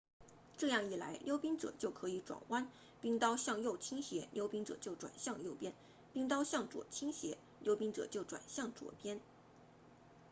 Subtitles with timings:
[0.57, 2.67] 这样一来溜冰者就可以转弯
[3.01, 5.75] 冰刀向右倾斜溜冰者就转向右边
[6.11, 9.21] 冰刀向左倾斜溜冰者就转向左边